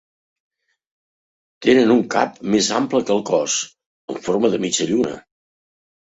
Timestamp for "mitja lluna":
4.67-5.15